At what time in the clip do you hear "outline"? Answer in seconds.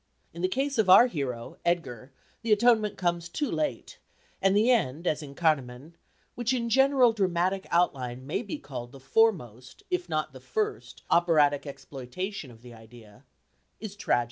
7.69-8.25